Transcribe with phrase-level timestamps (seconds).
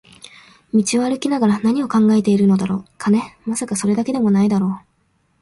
[0.73, 3.21] 道を歩きながら何を考えているのだろう、金？
[3.45, 4.85] まさか、それだけでも無いだろう